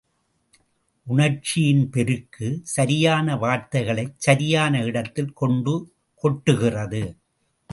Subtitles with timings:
[1.07, 5.93] உணர்ச்சியின் பெருக்கு, சரியான வார்த்தைகளைச் சரியான இடத்தில் கொண்டு
[6.23, 7.03] கொட்டுகிறது.